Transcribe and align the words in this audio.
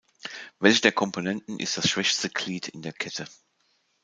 Welche 0.59 0.81
der 0.81 0.93
Komponenten 0.93 1.59
ist 1.59 1.77
das 1.77 1.87
schwächste 1.87 2.31
Glied 2.31 2.67
in 2.67 2.81
der 2.81 2.91
Kette? 2.91 3.27